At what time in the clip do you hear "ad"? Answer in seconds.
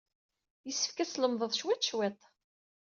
0.99-1.09